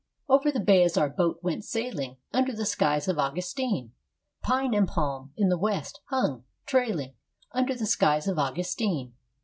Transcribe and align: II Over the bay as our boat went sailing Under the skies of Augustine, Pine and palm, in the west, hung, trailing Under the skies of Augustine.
II 0.27 0.35
Over 0.37 0.51
the 0.51 0.59
bay 0.59 0.81
as 0.83 0.97
our 0.97 1.09
boat 1.09 1.37
went 1.43 1.63
sailing 1.63 2.17
Under 2.33 2.53
the 2.53 2.65
skies 2.65 3.07
of 3.07 3.19
Augustine, 3.19 3.93
Pine 4.41 4.73
and 4.73 4.87
palm, 4.87 5.31
in 5.37 5.49
the 5.49 5.59
west, 5.59 5.99
hung, 6.07 6.43
trailing 6.65 7.13
Under 7.51 7.75
the 7.75 7.85
skies 7.85 8.27
of 8.27 8.39
Augustine. 8.39 9.13